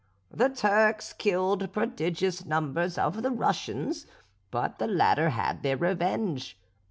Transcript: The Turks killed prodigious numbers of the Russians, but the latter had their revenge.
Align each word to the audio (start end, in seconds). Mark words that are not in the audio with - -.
The 0.31 0.49
Turks 0.49 1.13
killed 1.13 1.71
prodigious 1.71 2.43
numbers 2.43 2.97
of 2.97 3.21
the 3.21 3.29
Russians, 3.29 4.07
but 4.49 4.79
the 4.79 4.87
latter 4.87 5.29
had 5.29 5.61
their 5.61 5.77
revenge. 5.77 6.57